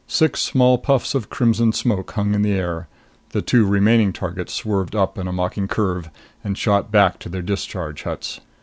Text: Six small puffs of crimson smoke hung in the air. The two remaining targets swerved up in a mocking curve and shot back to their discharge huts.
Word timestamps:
Six 0.07 0.39
small 0.39 0.79
puffs 0.79 1.13
of 1.13 1.29
crimson 1.29 1.73
smoke 1.73 2.09
hung 2.13 2.33
in 2.33 2.41
the 2.41 2.53
air. 2.53 2.87
The 3.33 3.43
two 3.43 3.67
remaining 3.67 4.13
targets 4.13 4.51
swerved 4.51 4.95
up 4.95 5.15
in 5.19 5.27
a 5.27 5.31
mocking 5.31 5.67
curve 5.67 6.09
and 6.43 6.57
shot 6.57 6.89
back 6.91 7.19
to 7.19 7.29
their 7.29 7.43
discharge 7.43 8.01
huts. 8.01 8.41